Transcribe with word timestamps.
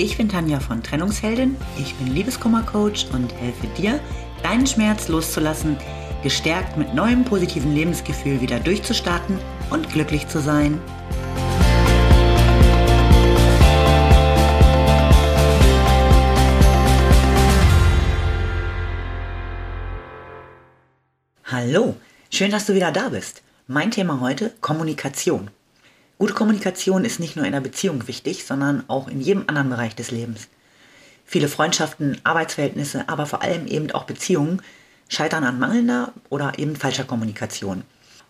Ich 0.00 0.16
bin 0.16 0.28
Tanja 0.28 0.60
von 0.60 0.80
Trennungsheldin, 0.80 1.56
ich 1.76 1.92
bin 1.96 2.06
Liebeskummercoach 2.14 3.08
und 3.12 3.34
helfe 3.34 3.66
dir, 3.76 3.98
deinen 4.44 4.64
Schmerz 4.64 5.08
loszulassen, 5.08 5.76
gestärkt 6.22 6.76
mit 6.76 6.94
neuem 6.94 7.24
positiven 7.24 7.74
Lebensgefühl 7.74 8.40
wieder 8.40 8.60
durchzustarten 8.60 9.40
und 9.70 9.90
glücklich 9.90 10.28
zu 10.28 10.40
sein. 10.40 10.80
Hallo, 21.42 21.96
schön, 22.30 22.52
dass 22.52 22.66
du 22.66 22.74
wieder 22.74 22.92
da 22.92 23.08
bist. 23.08 23.42
Mein 23.66 23.90
Thema 23.90 24.20
heute 24.20 24.54
Kommunikation. 24.60 25.50
Gute 26.18 26.34
Kommunikation 26.34 27.04
ist 27.04 27.20
nicht 27.20 27.36
nur 27.36 27.46
in 27.46 27.52
der 27.52 27.60
Beziehung 27.60 28.08
wichtig, 28.08 28.44
sondern 28.44 28.82
auch 28.88 29.06
in 29.06 29.20
jedem 29.20 29.44
anderen 29.46 29.70
Bereich 29.70 29.94
des 29.94 30.10
Lebens. 30.10 30.48
Viele 31.24 31.46
Freundschaften, 31.46 32.18
Arbeitsverhältnisse, 32.24 33.08
aber 33.08 33.26
vor 33.26 33.42
allem 33.42 33.68
eben 33.68 33.92
auch 33.92 34.02
Beziehungen 34.04 34.60
scheitern 35.08 35.44
an 35.44 35.60
mangelnder 35.60 36.12
oder 36.28 36.58
eben 36.58 36.74
falscher 36.74 37.04
Kommunikation. 37.04 37.82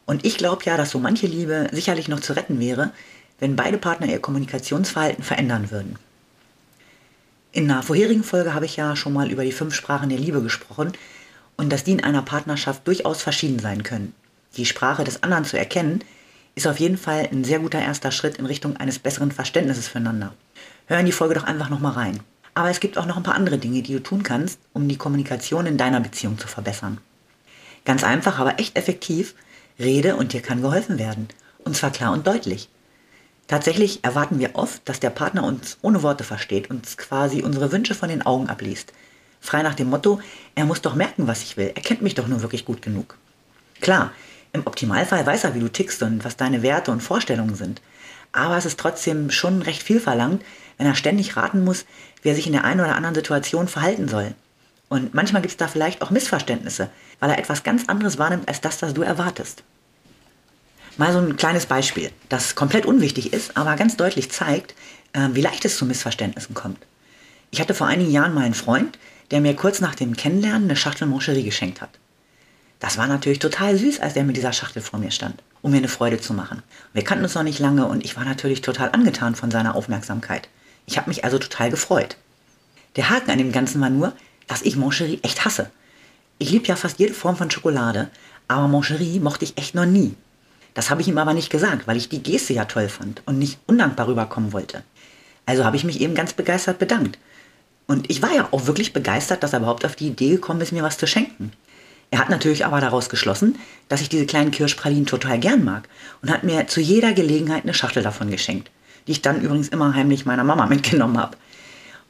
Und 0.04 0.26
ich 0.26 0.36
glaube 0.36 0.64
ja, 0.64 0.76
dass 0.76 0.90
so 0.90 0.98
manche 0.98 1.26
Liebe 1.26 1.68
sicherlich 1.72 2.08
noch 2.08 2.20
zu 2.20 2.34
retten 2.34 2.60
wäre, 2.60 2.92
wenn 3.40 3.56
beide 3.56 3.78
Partner 3.78 4.06
ihr 4.06 4.20
Kommunikationsverhalten 4.20 5.24
verändern 5.24 5.70
würden. 5.70 5.96
In 7.52 7.70
einer 7.70 7.82
vorherigen 7.82 8.24
Folge 8.24 8.52
habe 8.52 8.66
ich 8.66 8.76
ja 8.76 8.96
schon 8.96 9.14
mal 9.14 9.30
über 9.30 9.44
die 9.44 9.52
fünf 9.52 9.74
Sprachen 9.74 10.10
der 10.10 10.18
Liebe 10.18 10.42
gesprochen 10.42 10.92
und 11.56 11.72
dass 11.72 11.84
die 11.84 11.92
in 11.92 12.04
einer 12.04 12.22
Partnerschaft 12.22 12.86
durchaus 12.86 13.22
verschieden 13.22 13.58
sein 13.58 13.82
können. 13.82 14.12
Die 14.58 14.66
Sprache 14.66 15.04
des 15.04 15.22
anderen 15.22 15.44
zu 15.46 15.58
erkennen, 15.58 16.02
ist 16.58 16.66
auf 16.66 16.80
jeden 16.80 16.98
Fall 16.98 17.28
ein 17.30 17.44
sehr 17.44 17.60
guter 17.60 17.80
erster 17.80 18.10
Schritt 18.10 18.36
in 18.36 18.44
Richtung 18.44 18.76
eines 18.76 18.98
besseren 18.98 19.30
Verständnisses 19.30 19.86
füreinander. 19.86 20.34
Hör 20.86 20.98
in 20.98 21.06
die 21.06 21.12
Folge 21.12 21.34
doch 21.34 21.44
einfach 21.44 21.70
nochmal 21.70 21.92
rein. 21.92 22.18
Aber 22.54 22.68
es 22.68 22.80
gibt 22.80 22.98
auch 22.98 23.06
noch 23.06 23.16
ein 23.16 23.22
paar 23.22 23.36
andere 23.36 23.58
Dinge, 23.58 23.80
die 23.82 23.92
du 23.92 24.02
tun 24.02 24.24
kannst, 24.24 24.58
um 24.72 24.88
die 24.88 24.96
Kommunikation 24.96 25.66
in 25.66 25.78
deiner 25.78 26.00
Beziehung 26.00 26.36
zu 26.36 26.48
verbessern. 26.48 26.98
Ganz 27.84 28.02
einfach, 28.02 28.40
aber 28.40 28.58
echt 28.58 28.76
effektiv, 28.76 29.36
rede 29.78 30.16
und 30.16 30.32
dir 30.32 30.42
kann 30.42 30.60
geholfen 30.60 30.98
werden. 30.98 31.28
Und 31.64 31.76
zwar 31.76 31.92
klar 31.92 32.12
und 32.12 32.26
deutlich. 32.26 32.68
Tatsächlich 33.46 34.02
erwarten 34.02 34.40
wir 34.40 34.56
oft, 34.56 34.82
dass 34.88 34.98
der 34.98 35.10
Partner 35.10 35.44
uns 35.44 35.78
ohne 35.80 36.02
Worte 36.02 36.24
versteht, 36.24 36.70
uns 36.70 36.96
quasi 36.96 37.42
unsere 37.42 37.70
Wünsche 37.70 37.94
von 37.94 38.08
den 38.08 38.22
Augen 38.22 38.48
abliest. 38.48 38.92
Frei 39.40 39.62
nach 39.62 39.76
dem 39.76 39.90
Motto, 39.90 40.20
er 40.56 40.64
muss 40.64 40.82
doch 40.82 40.96
merken, 40.96 41.28
was 41.28 41.44
ich 41.44 41.56
will, 41.56 41.70
er 41.72 41.82
kennt 41.82 42.02
mich 42.02 42.16
doch 42.16 42.26
nur 42.26 42.42
wirklich 42.42 42.64
gut 42.64 42.82
genug. 42.82 43.16
Klar, 43.80 44.10
im 44.52 44.66
Optimalfall 44.66 45.26
weiß 45.26 45.44
er, 45.44 45.54
wie 45.54 45.60
du 45.60 45.68
tickst 45.68 46.02
und 46.02 46.24
was 46.24 46.36
deine 46.36 46.62
Werte 46.62 46.90
und 46.90 47.02
Vorstellungen 47.02 47.54
sind. 47.54 47.82
Aber 48.32 48.56
es 48.56 48.66
ist 48.66 48.78
trotzdem 48.78 49.30
schon 49.30 49.62
recht 49.62 49.82
viel 49.82 50.00
verlangt, 50.00 50.44
wenn 50.76 50.86
er 50.86 50.94
ständig 50.94 51.36
raten 51.36 51.64
muss, 51.64 51.84
wie 52.22 52.28
er 52.28 52.34
sich 52.34 52.46
in 52.46 52.52
der 52.52 52.64
einen 52.64 52.80
oder 52.80 52.94
anderen 52.94 53.14
Situation 53.14 53.68
verhalten 53.68 54.08
soll. 54.08 54.34
Und 54.88 55.14
manchmal 55.14 55.42
gibt 55.42 55.52
es 55.52 55.58
da 55.58 55.68
vielleicht 55.68 56.02
auch 56.02 56.10
Missverständnisse, 56.10 56.90
weil 57.20 57.30
er 57.30 57.38
etwas 57.38 57.62
ganz 57.62 57.88
anderes 57.88 58.18
wahrnimmt 58.18 58.48
als 58.48 58.60
das, 58.60 58.80
was 58.80 58.94
du 58.94 59.02
erwartest. 59.02 59.62
Mal 60.96 61.12
so 61.12 61.18
ein 61.18 61.36
kleines 61.36 61.66
Beispiel, 61.66 62.10
das 62.28 62.54
komplett 62.54 62.86
unwichtig 62.86 63.32
ist, 63.32 63.56
aber 63.56 63.76
ganz 63.76 63.96
deutlich 63.96 64.30
zeigt, 64.30 64.74
äh, 65.12 65.28
wie 65.32 65.42
leicht 65.42 65.64
es 65.64 65.76
zu 65.76 65.86
Missverständnissen 65.86 66.54
kommt. 66.54 66.78
Ich 67.50 67.60
hatte 67.60 67.74
vor 67.74 67.86
einigen 67.86 68.10
Jahren 68.10 68.34
mal 68.34 68.44
einen 68.44 68.54
Freund, 68.54 68.98
der 69.30 69.40
mir 69.40 69.54
kurz 69.54 69.80
nach 69.80 69.94
dem 69.94 70.16
Kennenlernen 70.16 70.64
eine 70.64 70.76
Schachtel 70.76 71.06
Moncherie 71.06 71.44
geschenkt 71.44 71.80
hat. 71.80 71.90
Das 72.80 72.96
war 72.96 73.06
natürlich 73.08 73.40
total 73.40 73.76
süß, 73.76 74.00
als 74.00 74.14
er 74.14 74.24
mit 74.24 74.36
dieser 74.36 74.52
Schachtel 74.52 74.82
vor 74.82 75.00
mir 75.00 75.10
stand, 75.10 75.42
um 75.62 75.72
mir 75.72 75.78
eine 75.78 75.88
Freude 75.88 76.20
zu 76.20 76.32
machen. 76.32 76.62
Wir 76.92 77.02
kannten 77.02 77.24
uns 77.24 77.34
noch 77.34 77.42
nicht 77.42 77.58
lange 77.58 77.86
und 77.86 78.04
ich 78.04 78.16
war 78.16 78.24
natürlich 78.24 78.60
total 78.60 78.90
angetan 78.92 79.34
von 79.34 79.50
seiner 79.50 79.74
Aufmerksamkeit. 79.74 80.48
Ich 80.86 80.96
habe 80.96 81.10
mich 81.10 81.24
also 81.24 81.38
total 81.38 81.70
gefreut. 81.70 82.16
Der 82.96 83.10
Haken 83.10 83.30
an 83.30 83.38
dem 83.38 83.52
Ganzen 83.52 83.80
war 83.80 83.90
nur, 83.90 84.12
dass 84.46 84.62
ich 84.62 84.76
Moncherie 84.76 85.20
echt 85.22 85.44
hasse. 85.44 85.70
Ich 86.38 86.50
liebe 86.50 86.66
ja 86.66 86.76
fast 86.76 87.00
jede 87.00 87.14
Form 87.14 87.36
von 87.36 87.50
Schokolade, 87.50 88.10
aber 88.46 88.68
Moncherie 88.68 89.18
mochte 89.18 89.44
ich 89.44 89.58
echt 89.58 89.74
noch 89.74 89.86
nie. 89.86 90.14
Das 90.74 90.90
habe 90.90 91.00
ich 91.00 91.08
ihm 91.08 91.18
aber 91.18 91.34
nicht 91.34 91.50
gesagt, 91.50 91.88
weil 91.88 91.96
ich 91.96 92.08
die 92.08 92.22
Geste 92.22 92.52
ja 92.52 92.64
toll 92.64 92.88
fand 92.88 93.22
und 93.26 93.38
nicht 93.38 93.58
undankbar 93.66 94.06
rüberkommen 94.06 94.52
wollte. 94.52 94.84
Also 95.46 95.64
habe 95.64 95.76
ich 95.76 95.82
mich 95.82 96.00
eben 96.00 96.14
ganz 96.14 96.32
begeistert 96.32 96.78
bedankt. 96.78 97.18
Und 97.88 98.08
ich 98.10 98.22
war 98.22 98.32
ja 98.32 98.46
auch 98.52 98.66
wirklich 98.66 98.92
begeistert, 98.92 99.42
dass 99.42 99.52
er 99.52 99.58
überhaupt 99.60 99.84
auf 99.84 99.96
die 99.96 100.08
Idee 100.08 100.30
gekommen 100.30 100.60
ist, 100.60 100.72
mir 100.72 100.82
was 100.82 100.98
zu 100.98 101.06
schenken. 101.06 101.52
Er 102.10 102.20
hat 102.20 102.30
natürlich 102.30 102.64
aber 102.64 102.80
daraus 102.80 103.08
geschlossen, 103.08 103.58
dass 103.88 104.00
ich 104.00 104.08
diese 104.08 104.26
kleinen 104.26 104.50
Kirschpralinen 104.50 105.06
total 105.06 105.38
gern 105.38 105.64
mag 105.64 105.88
und 106.22 106.30
hat 106.30 106.44
mir 106.44 106.66
zu 106.66 106.80
jeder 106.80 107.12
Gelegenheit 107.12 107.64
eine 107.64 107.74
Schachtel 107.74 108.02
davon 108.02 108.30
geschenkt, 108.30 108.70
die 109.06 109.12
ich 109.12 109.22
dann 109.22 109.42
übrigens 109.42 109.68
immer 109.68 109.94
heimlich 109.94 110.24
meiner 110.24 110.44
Mama 110.44 110.66
mitgenommen 110.66 111.18
habe. 111.18 111.36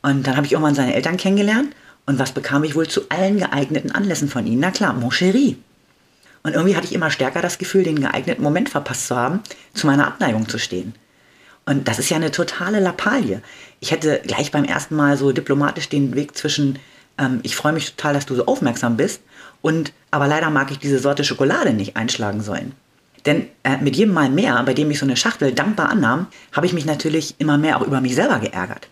Und 0.02 0.26
dann 0.26 0.36
habe 0.36 0.46
ich 0.46 0.52
irgendwann 0.52 0.76
seine 0.76 0.94
Eltern 0.94 1.16
kennengelernt 1.16 1.74
und 2.06 2.18
was 2.18 2.32
bekam 2.32 2.64
ich 2.64 2.74
wohl 2.74 2.88
zu 2.88 3.02
allen 3.10 3.38
geeigneten 3.38 3.90
Anlässen 3.90 4.28
von 4.28 4.46
ihnen? 4.46 4.60
Na 4.60 4.70
klar, 4.70 4.94
Mon 4.94 5.10
chéri. 5.10 5.56
Und 6.42 6.54
irgendwie 6.54 6.76
hatte 6.76 6.86
ich 6.86 6.94
immer 6.94 7.10
stärker 7.10 7.42
das 7.42 7.58
Gefühl, 7.58 7.82
den 7.82 8.00
geeigneten 8.00 8.42
Moment 8.42 8.68
verpasst 8.68 9.08
zu 9.08 9.16
haben, 9.16 9.40
zu 9.74 9.86
meiner 9.86 10.06
Abneigung 10.06 10.48
zu 10.48 10.58
stehen. 10.58 10.94
Und 11.66 11.86
das 11.86 11.98
ist 11.98 12.08
ja 12.08 12.16
eine 12.16 12.30
totale 12.30 12.80
Lappalie. 12.80 13.42
Ich 13.80 13.90
hätte 13.90 14.22
gleich 14.24 14.50
beim 14.50 14.64
ersten 14.64 14.96
Mal 14.96 15.18
so 15.18 15.32
diplomatisch 15.32 15.90
den 15.90 16.14
Weg 16.14 16.34
zwischen 16.34 16.78
ähm, 17.18 17.40
ich 17.42 17.56
freue 17.56 17.72
mich 17.72 17.94
total, 17.94 18.14
dass 18.14 18.26
du 18.26 18.34
so 18.34 18.46
aufmerksam 18.46 18.96
bist 18.96 19.20
und 19.60 19.92
aber 20.10 20.26
leider 20.26 20.50
mag 20.50 20.70
ich 20.70 20.78
diese 20.78 20.98
Sorte 20.98 21.24
Schokolade 21.24 21.72
nicht 21.72 21.96
einschlagen 21.96 22.40
sollen. 22.40 22.72
Denn 23.26 23.48
äh, 23.64 23.76
mit 23.78 23.96
jedem 23.96 24.14
Mal 24.14 24.30
mehr, 24.30 24.62
bei 24.62 24.74
dem 24.74 24.90
ich 24.90 24.98
so 24.98 25.06
eine 25.06 25.16
Schachtel 25.16 25.52
dankbar 25.52 25.90
annahm, 25.90 26.28
habe 26.52 26.66
ich 26.66 26.72
mich 26.72 26.86
natürlich 26.86 27.34
immer 27.38 27.58
mehr 27.58 27.76
auch 27.76 27.86
über 27.86 28.00
mich 28.00 28.14
selber 28.14 28.38
geärgert. 28.38 28.88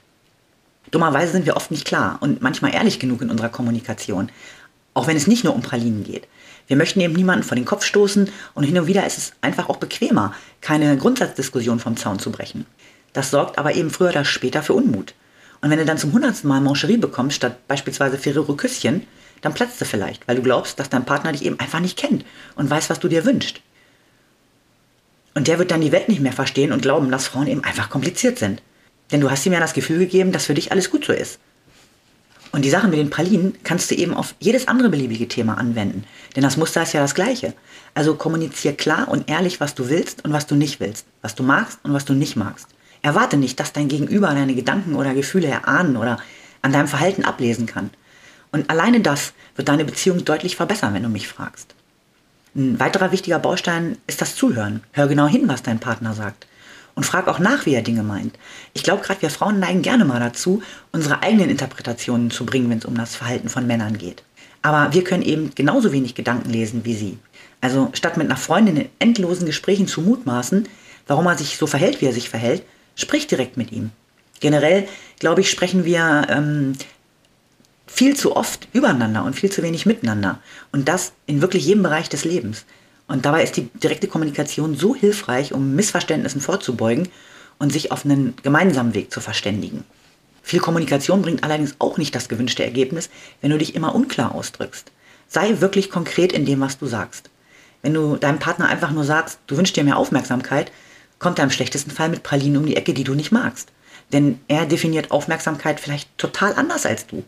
Dummerweise 0.90 1.32
sind 1.32 1.46
wir 1.46 1.56
oft 1.56 1.70
nicht 1.70 1.86
klar 1.86 2.18
und 2.20 2.42
manchmal 2.42 2.74
ehrlich 2.74 2.98
genug 2.98 3.22
in 3.22 3.30
unserer 3.30 3.48
Kommunikation, 3.48 4.30
auch 4.94 5.06
wenn 5.06 5.16
es 5.16 5.26
nicht 5.26 5.44
nur 5.44 5.54
um 5.54 5.62
Pralinen 5.62 6.04
geht. 6.04 6.28
Wir 6.68 6.76
möchten 6.76 7.00
eben 7.00 7.14
niemanden 7.14 7.44
vor 7.44 7.54
den 7.54 7.64
Kopf 7.64 7.84
stoßen 7.84 8.28
und 8.54 8.64
hin 8.64 8.78
und 8.78 8.86
wieder 8.86 9.06
ist 9.06 9.18
es 9.18 9.32
einfach 9.40 9.68
auch 9.68 9.76
bequemer, 9.76 10.34
keine 10.60 10.96
Grundsatzdiskussion 10.96 11.78
vom 11.78 11.96
Zaun 11.96 12.18
zu 12.18 12.30
brechen. 12.30 12.66
Das 13.12 13.30
sorgt 13.30 13.58
aber 13.58 13.74
eben 13.74 13.90
früher 13.90 14.10
oder 14.10 14.24
später 14.24 14.62
für 14.62 14.74
Unmut. 14.74 15.14
Und 15.66 15.70
wenn 15.70 15.80
du 15.80 15.84
dann 15.84 15.98
zum 15.98 16.12
hundertsten 16.12 16.46
Mal 16.46 16.60
Mancherie 16.60 16.96
bekommst, 16.96 17.34
statt 17.34 17.66
beispielsweise 17.66 18.18
Ferrero 18.18 18.54
Küsschen, 18.54 19.04
dann 19.40 19.52
platzt 19.52 19.80
du 19.80 19.84
vielleicht, 19.84 20.28
weil 20.28 20.36
du 20.36 20.42
glaubst, 20.42 20.78
dass 20.78 20.90
dein 20.90 21.04
Partner 21.04 21.32
dich 21.32 21.44
eben 21.44 21.58
einfach 21.58 21.80
nicht 21.80 21.98
kennt 21.98 22.24
und 22.54 22.70
weiß, 22.70 22.88
was 22.88 23.00
du 23.00 23.08
dir 23.08 23.24
wünschst. 23.24 23.60
Und 25.34 25.48
der 25.48 25.58
wird 25.58 25.72
dann 25.72 25.80
die 25.80 25.90
Welt 25.90 26.08
nicht 26.08 26.20
mehr 26.20 26.32
verstehen 26.32 26.70
und 26.70 26.82
glauben, 26.82 27.10
dass 27.10 27.26
Frauen 27.26 27.48
eben 27.48 27.64
einfach 27.64 27.90
kompliziert 27.90 28.38
sind. 28.38 28.62
Denn 29.10 29.20
du 29.20 29.28
hast 29.28 29.44
ihm 29.44 29.54
ja 29.54 29.58
das 29.58 29.74
Gefühl 29.74 29.98
gegeben, 29.98 30.30
dass 30.30 30.46
für 30.46 30.54
dich 30.54 30.70
alles 30.70 30.88
gut 30.88 31.04
so 31.04 31.12
ist. 31.12 31.40
Und 32.52 32.64
die 32.64 32.70
Sache 32.70 32.86
mit 32.86 33.00
den 33.00 33.10
Pralinen 33.10 33.58
kannst 33.64 33.90
du 33.90 33.96
eben 33.96 34.14
auf 34.14 34.36
jedes 34.38 34.68
andere 34.68 34.88
beliebige 34.88 35.26
Thema 35.26 35.58
anwenden. 35.58 36.04
Denn 36.36 36.44
das 36.44 36.56
Muster 36.56 36.84
ist 36.84 36.92
ja 36.92 37.00
das 37.00 37.16
gleiche. 37.16 37.54
Also 37.92 38.14
kommunizier 38.14 38.72
klar 38.72 39.08
und 39.08 39.28
ehrlich, 39.28 39.58
was 39.58 39.74
du 39.74 39.88
willst 39.88 40.24
und 40.24 40.32
was 40.32 40.46
du 40.46 40.54
nicht 40.54 40.78
willst. 40.78 41.06
Was 41.22 41.34
du 41.34 41.42
magst 41.42 41.80
und 41.82 41.92
was 41.92 42.04
du 42.04 42.12
nicht 42.12 42.36
magst. 42.36 42.68
Erwarte 43.02 43.36
nicht, 43.36 43.60
dass 43.60 43.72
dein 43.72 43.88
Gegenüber 43.88 44.28
deine 44.28 44.54
Gedanken 44.54 44.94
oder 44.94 45.14
Gefühle 45.14 45.48
erahnen 45.48 45.96
oder 45.96 46.18
an 46.62 46.72
deinem 46.72 46.88
Verhalten 46.88 47.24
ablesen 47.24 47.66
kann. 47.66 47.90
Und 48.52 48.70
alleine 48.70 49.00
das 49.00 49.32
wird 49.54 49.68
deine 49.68 49.84
Beziehung 49.84 50.24
deutlich 50.24 50.56
verbessern, 50.56 50.94
wenn 50.94 51.02
du 51.02 51.08
mich 51.08 51.28
fragst. 51.28 51.74
Ein 52.54 52.80
weiterer 52.80 53.12
wichtiger 53.12 53.38
Baustein 53.38 53.98
ist 54.06 54.22
das 54.22 54.34
Zuhören. 54.34 54.82
Hör 54.92 55.08
genau 55.08 55.26
hin, 55.26 55.46
was 55.46 55.62
dein 55.62 55.78
Partner 55.78 56.14
sagt. 56.14 56.46
Und 56.94 57.04
frag 57.04 57.28
auch 57.28 57.38
nach, 57.38 57.66
wie 57.66 57.74
er 57.74 57.82
Dinge 57.82 58.02
meint. 58.02 58.38
Ich 58.72 58.82
glaube, 58.82 59.02
gerade 59.02 59.20
wir 59.20 59.28
Frauen 59.28 59.60
neigen 59.60 59.82
gerne 59.82 60.06
mal 60.06 60.18
dazu, 60.20 60.62
unsere 60.92 61.22
eigenen 61.22 61.50
Interpretationen 61.50 62.30
zu 62.30 62.46
bringen, 62.46 62.70
wenn 62.70 62.78
es 62.78 62.86
um 62.86 62.96
das 62.96 63.14
Verhalten 63.14 63.50
von 63.50 63.66
Männern 63.66 63.98
geht. 63.98 64.22
Aber 64.62 64.94
wir 64.94 65.04
können 65.04 65.22
eben 65.22 65.50
genauso 65.54 65.92
wenig 65.92 66.14
Gedanken 66.14 66.48
lesen 66.48 66.86
wie 66.86 66.94
sie. 66.94 67.18
Also 67.60 67.90
statt 67.92 68.16
mit 68.16 68.26
einer 68.26 68.38
Freundin 68.38 68.76
in 68.78 68.88
endlosen 68.98 69.44
Gesprächen 69.44 69.86
zu 69.86 70.00
mutmaßen, 70.00 70.66
warum 71.06 71.26
er 71.26 71.36
sich 71.36 71.58
so 71.58 71.66
verhält, 71.66 72.00
wie 72.00 72.06
er 72.06 72.12
sich 72.14 72.30
verhält, 72.30 72.62
sprich 72.96 73.28
direkt 73.28 73.56
mit 73.56 73.70
ihm. 73.70 73.90
Generell, 74.40 74.88
glaube 75.20 75.42
ich, 75.42 75.50
sprechen 75.50 75.84
wir 75.84 76.26
ähm, 76.28 76.72
viel 77.86 78.16
zu 78.16 78.34
oft 78.36 78.68
übereinander 78.72 79.24
und 79.24 79.36
viel 79.36 79.50
zu 79.50 79.62
wenig 79.62 79.86
miteinander. 79.86 80.40
Und 80.72 80.88
das 80.88 81.12
in 81.26 81.40
wirklich 81.40 81.64
jedem 81.64 81.84
Bereich 81.84 82.08
des 82.08 82.24
Lebens. 82.24 82.64
Und 83.06 83.24
dabei 83.24 83.44
ist 83.44 83.56
die 83.56 83.70
direkte 83.74 84.08
Kommunikation 84.08 84.76
so 84.76 84.94
hilfreich, 84.94 85.52
um 85.52 85.76
Missverständnissen 85.76 86.40
vorzubeugen 86.40 87.08
und 87.58 87.72
sich 87.72 87.92
auf 87.92 88.04
einen 88.04 88.34
gemeinsamen 88.42 88.94
Weg 88.94 89.12
zu 89.12 89.20
verständigen. 89.20 89.84
Viel 90.42 90.60
Kommunikation 90.60 91.22
bringt 91.22 91.44
allerdings 91.44 91.76
auch 91.78 91.98
nicht 91.98 92.14
das 92.14 92.28
gewünschte 92.28 92.64
Ergebnis, 92.64 93.10
wenn 93.40 93.50
du 93.50 93.58
dich 93.58 93.74
immer 93.74 93.94
unklar 93.94 94.34
ausdrückst. 94.34 94.92
Sei 95.28 95.60
wirklich 95.60 95.90
konkret 95.90 96.32
in 96.32 96.44
dem, 96.46 96.60
was 96.60 96.78
du 96.78 96.86
sagst. 96.86 97.30
Wenn 97.82 97.94
du 97.94 98.16
deinem 98.16 98.38
Partner 98.38 98.68
einfach 98.68 98.90
nur 98.90 99.04
sagst, 99.04 99.38
du 99.46 99.56
wünschst 99.56 99.76
dir 99.76 99.84
mehr 99.84 99.96
Aufmerksamkeit, 99.96 100.70
kommt 101.18 101.38
er 101.38 101.44
im 101.44 101.50
schlechtesten 101.50 101.90
Fall 101.90 102.08
mit 102.08 102.22
Pralinen 102.22 102.58
um 102.58 102.66
die 102.66 102.76
Ecke, 102.76 102.94
die 102.94 103.04
du 103.04 103.14
nicht 103.14 103.32
magst. 103.32 103.70
Denn 104.12 104.40
er 104.48 104.66
definiert 104.66 105.10
Aufmerksamkeit 105.10 105.80
vielleicht 105.80 106.16
total 106.18 106.54
anders 106.54 106.86
als 106.86 107.06
du. 107.06 107.24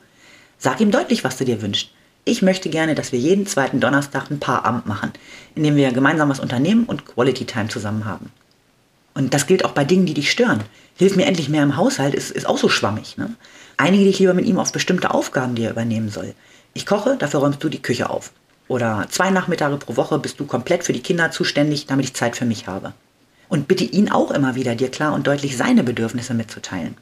Sag 0.58 0.80
ihm 0.80 0.90
deutlich, 0.90 1.24
was 1.24 1.36
du 1.36 1.44
dir 1.44 1.62
wünschst. 1.62 1.90
Ich 2.24 2.42
möchte 2.42 2.68
gerne, 2.68 2.94
dass 2.94 3.12
wir 3.12 3.18
jeden 3.18 3.46
zweiten 3.46 3.80
Donnerstag 3.80 4.30
ein 4.30 4.40
Paarabend 4.40 4.86
machen, 4.86 5.12
in 5.54 5.62
dem 5.62 5.76
wir 5.76 5.92
gemeinsam 5.92 6.28
was 6.28 6.40
unternehmen 6.40 6.84
und 6.84 7.06
Quality 7.06 7.46
Time 7.46 7.68
zusammen 7.68 8.04
haben. 8.04 8.30
Und 9.14 9.34
das 9.34 9.46
gilt 9.46 9.64
auch 9.64 9.72
bei 9.72 9.84
Dingen, 9.84 10.06
die 10.06 10.14
dich 10.14 10.30
stören. 10.30 10.62
Hilf 10.96 11.16
mir 11.16 11.26
endlich 11.26 11.48
mehr 11.48 11.62
im 11.62 11.76
Haushalt 11.76 12.14
ist, 12.14 12.30
ist 12.30 12.46
auch 12.46 12.58
so 12.58 12.68
schwammig. 12.68 13.16
Ne? 13.16 13.34
Einige 13.76 14.04
dich 14.04 14.18
lieber 14.18 14.34
mit 14.34 14.46
ihm 14.46 14.58
auf 14.58 14.72
bestimmte 14.72 15.12
Aufgaben, 15.12 15.54
die 15.54 15.62
er 15.62 15.70
übernehmen 15.70 16.10
soll. 16.10 16.34
Ich 16.74 16.86
koche, 16.86 17.16
dafür 17.16 17.40
räumst 17.40 17.64
du 17.64 17.68
die 17.68 17.82
Küche 17.82 18.10
auf. 18.10 18.32
Oder 18.68 19.06
zwei 19.10 19.30
Nachmittage 19.30 19.78
pro 19.78 19.96
Woche 19.96 20.18
bist 20.18 20.38
du 20.38 20.44
komplett 20.44 20.84
für 20.84 20.92
die 20.92 21.02
Kinder 21.02 21.30
zuständig, 21.30 21.86
damit 21.86 22.04
ich 22.04 22.14
Zeit 22.14 22.36
für 22.36 22.44
mich 22.44 22.66
habe. 22.66 22.92
Und 23.48 23.68
bitte 23.68 23.84
ihn 23.84 24.10
auch 24.10 24.30
immer 24.30 24.54
wieder, 24.54 24.74
dir 24.74 24.90
klar 24.90 25.14
und 25.14 25.26
deutlich 25.26 25.56
seine 25.56 25.82
Bedürfnisse 25.82 26.34
mitzuteilen. 26.34 26.96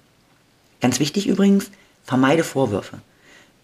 Ganz 0.80 1.00
wichtig 1.00 1.26
übrigens, 1.26 1.70
vermeide 2.04 2.44
Vorwürfe. 2.44 2.98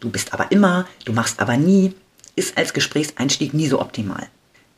Du 0.01 0.11
bist 0.11 0.33
aber 0.33 0.51
immer, 0.51 0.87
du 1.05 1.13
machst 1.13 1.41
aber 1.41 1.57
nie, 1.57 1.95
ist 2.35 2.59
als 2.59 2.73
Gesprächseinstieg 2.73 3.55
nie 3.55 3.69
so 3.69 3.81
optimal. 3.81 4.27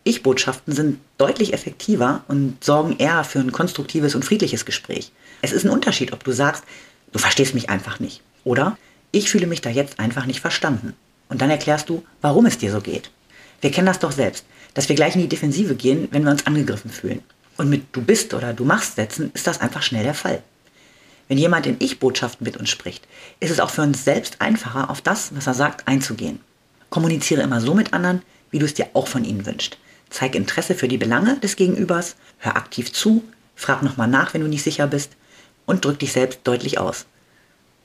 Ich-Botschaften 0.03 0.75
sind 0.75 1.01
deutlich 1.17 1.55
effektiver 1.55 2.25
und 2.29 2.63
sorgen 2.63 2.97
eher 2.99 3.25
für 3.25 3.39
ein 3.39 3.53
konstruktives 3.53 4.15
und 4.15 4.25
friedliches 4.25 4.67
Gespräch. 4.67 5.13
Es 5.41 5.53
ist 5.53 5.65
ein 5.65 5.71
Unterschied, 5.71 6.13
ob 6.13 6.25
du 6.25 6.33
sagst, 6.33 6.65
du 7.13 7.19
verstehst 7.19 7.55
mich 7.55 7.71
einfach 7.71 8.01
nicht. 8.01 8.21
Oder 8.45 8.77
ich 9.13 9.31
fühle 9.31 9.47
mich 9.47 9.63
da 9.63 9.71
jetzt 9.71 9.99
einfach 9.99 10.27
nicht 10.27 10.41
verstanden. 10.41 10.95
Und 11.31 11.41
dann 11.41 11.49
erklärst 11.49 11.89
du, 11.89 12.05
warum 12.21 12.45
es 12.45 12.59
dir 12.59 12.71
so 12.71 12.83
geht. 12.83 13.11
Wir 13.63 13.71
kennen 13.71 13.87
das 13.87 13.99
doch 13.99 14.13
selbst, 14.13 14.45
dass 14.75 14.91
wir 14.91 14.97
gleich 14.97 15.15
in 15.15 15.23
die 15.23 15.29
Defensive 15.29 15.75
gehen, 15.75 16.09
wenn 16.11 16.25
wir 16.25 16.33
uns 16.33 16.47
angegriffen 16.47 16.91
fühlen. 16.91 17.23
Und 17.57 17.71
mit 17.71 17.95
du 17.95 18.03
bist 18.03 18.35
oder 18.35 18.53
du 18.53 18.65
machst 18.65 18.97
Sätzen 18.97 19.31
ist 19.35 19.47
das 19.47 19.61
einfach 19.61 19.83
schnell 19.83 20.05
der 20.05 20.15
Fall. 20.15 20.43
Wenn 21.29 21.39
jemand 21.39 21.67
in 21.67 21.77
Ich-Botschaften 21.79 22.45
mit 22.45 22.57
uns 22.57 22.69
spricht, 22.69 23.07
ist 23.41 23.51
es 23.51 23.61
auch 23.61 23.71
für 23.71 23.83
uns 23.83 24.05
selbst 24.05 24.41
einfacher, 24.41 24.91
auf 24.91 25.01
das, 25.01 25.35
was 25.35 25.47
er 25.47 25.55
sagt, 25.55 25.89
einzugehen. 25.89 26.41
Kommuniziere 26.91 27.43
immer 27.43 27.61
so 27.61 27.75
mit 27.75 27.93
anderen, 27.93 28.23
wie 28.51 28.59
du 28.59 28.67
es 28.67 28.75
dir 28.75 28.89
auch 28.93 29.09
von 29.09 29.25
ihnen 29.25 29.47
wünschst. 29.47 29.79
Zeig 30.11 30.35
Interesse 30.35 30.75
für 30.75 30.89
die 30.89 30.99
Belange 30.99 31.39
des 31.39 31.57
Gegenübers, 31.57 32.17
hör 32.39 32.57
aktiv 32.57 32.93
zu, 32.93 33.25
frag 33.57 33.83
nochmal 33.83 34.09
nach, 34.09 34.35
wenn 34.35 34.43
du 34.43 34.49
nicht 34.49 34.63
sicher 34.63 34.87
bist 34.87 35.13
und 35.67 35.85
drück 35.85 35.99
dich 35.99 36.13
selbst 36.13 36.41
deutlich 36.45 36.79
aus. 36.79 37.07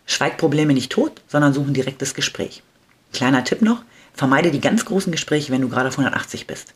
Schweig 0.06 0.38
Probleme 0.38 0.74
nicht 0.74 0.92
tot, 0.92 1.22
sondern 1.28 1.54
such 1.54 1.68
ein 1.68 1.74
direktes 1.74 2.14
Gespräch. 2.14 2.62
Kleiner 3.14 3.44
Tipp 3.44 3.62
noch, 3.62 3.84
vermeide 4.14 4.52
die 4.52 4.62
ganz 4.62 4.86
großen 4.86 5.12
Gespräche, 5.12 5.52
wenn 5.52 5.62
du 5.62 5.70
gerade 5.70 5.90
auf 5.90 5.98
180 5.98 6.46
bist. 6.46 6.74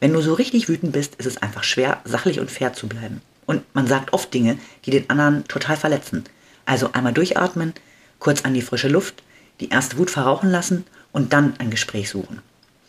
Wenn 0.00 0.12
du 0.12 0.20
so 0.20 0.34
richtig 0.34 0.68
wütend 0.68 0.92
bist, 0.92 1.14
ist 1.16 1.26
es 1.26 1.38
einfach 1.38 1.64
schwer, 1.64 2.00
sachlich 2.04 2.40
und 2.40 2.50
fair 2.50 2.72
zu 2.72 2.88
bleiben. 2.88 3.20
Und 3.46 3.62
man 3.74 3.86
sagt 3.86 4.12
oft 4.12 4.32
Dinge, 4.32 4.58
die 4.84 4.90
den 4.90 5.08
anderen 5.10 5.46
total 5.48 5.76
verletzen. 5.76 6.24
Also 6.66 6.92
einmal 6.92 7.12
durchatmen, 7.12 7.74
kurz 8.18 8.44
an 8.44 8.54
die 8.54 8.62
frische 8.62 8.88
Luft, 8.88 9.22
die 9.60 9.68
erste 9.68 9.98
Wut 9.98 10.10
verrauchen 10.10 10.50
lassen 10.50 10.84
und 11.12 11.32
dann 11.32 11.54
ein 11.58 11.70
Gespräch 11.70 12.10
suchen. 12.10 12.40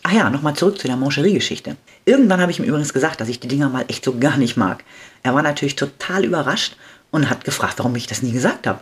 Ach 0.04 0.12
ja, 0.12 0.30
nochmal 0.30 0.56
zurück 0.56 0.80
zu 0.80 0.88
der 0.88 0.98
Mancherie-Geschichte. 0.98 1.78
Irgendwann 2.06 2.40
habe 2.40 2.52
ich 2.52 2.60
ihm 2.60 2.66
übrigens 2.66 2.94
gesagt, 2.94 3.20
dass 3.22 3.28
ich 3.28 3.40
die 3.40 3.48
Dinger 3.48 3.70
mal 3.70 3.86
echt 3.88 4.06
so 4.06 4.18
gar 4.18 4.38
nicht 4.38 4.56
mag. 4.56 4.84
Er 5.24 5.34
war 5.34 5.42
natürlich 5.42 5.76
total 5.76 6.24
überrascht 6.24 6.76
und 7.12 7.30
hat 7.30 7.44
gefragt, 7.44 7.80
warum 7.80 7.96
ich 7.96 8.08
das 8.08 8.22
nie 8.22 8.32
gesagt 8.32 8.68
habe. 8.68 8.82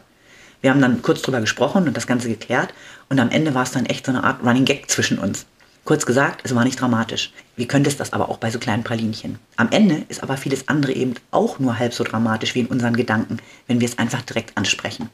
Wir 0.62 0.69
haben 0.69 0.81
dann 0.81 1.02
kurz 1.02 1.22
drüber 1.22 1.42
gesprochen 1.42 1.88
und 1.88 1.96
das 1.96 2.08
Ganze 2.08 2.30
geklärt 2.30 2.74
und 3.10 3.19
am 3.19 3.30
Ende 3.30 3.54
war 3.54 3.64
es 3.64 3.72
dann 3.72 3.86
echt 3.86 4.06
so 4.06 4.12
eine 4.12 4.24
Art 4.24 4.44
Running 4.44 4.66
Gag 4.66 4.90
zwischen 4.90 5.18
uns. 5.18 5.46
Kurz 5.85 6.06
gesagt, 6.06 6.41
es 6.45 6.56
war 6.56 6.63
nicht 6.63 6.80
dramatisch. 6.80 7.33
Wie 7.57 7.68
könnte 7.68 7.89
es 7.89 7.97
das 7.97 8.13
aber 8.13 8.30
auch 8.30 8.38
bei 8.38 8.50
so 8.50 8.57
kleinen 8.57 8.85
Pralinchen? 8.85 9.38
Am 9.57 9.69
Ende 9.71 10.06
ist 10.07 10.24
aber 10.24 10.38
vieles 10.38 10.69
andere 10.69 10.94
eben 10.94 11.15
auch 11.31 11.59
nur 11.59 11.77
halb 11.77 11.94
so 11.94 12.06
dramatisch 12.06 12.56
wie 12.56 12.62
in 12.62 12.68
unseren 12.68 12.95
Gedanken, 12.95 13.39
wenn 13.68 13.81
wir 13.81 13.88
es 13.88 13.97
einfach 13.97 14.21
direkt 14.21 14.57
ansprechen. 14.57 15.09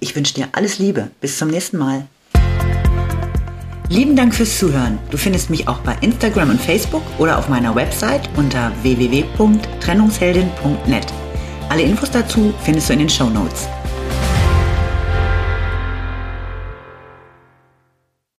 Ich 0.00 0.16
wünsche 0.16 0.32
dir 0.32 0.48
alles 0.52 0.78
Liebe. 0.78 1.10
Bis 1.20 1.36
zum 1.36 1.48
nächsten 1.48 1.76
Mal. 1.76 2.06
Lieben 3.90 4.16
Dank 4.16 4.34
fürs 4.34 4.58
Zuhören. 4.58 4.98
Du 5.10 5.18
findest 5.18 5.50
mich 5.50 5.68
auch 5.68 5.80
bei 5.80 5.94
Instagram 6.00 6.48
und 6.50 6.60
Facebook 6.60 7.02
oder 7.18 7.38
auf 7.38 7.48
meiner 7.48 7.74
Website 7.74 8.28
unter 8.36 8.72
www.trennungsheldin.net. 8.82 11.06
Alle 11.68 11.82
Infos 11.82 12.10
dazu 12.10 12.54
findest 12.64 12.88
du 12.88 12.94
in 12.94 13.00
den 13.00 13.10
Show 13.10 13.28
Notes. 13.28 13.68